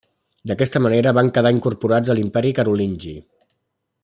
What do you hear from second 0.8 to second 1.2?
manera